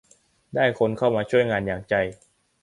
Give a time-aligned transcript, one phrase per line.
[0.55, 1.93] ได้คนเข้ามาช่วยงานอย่างใจ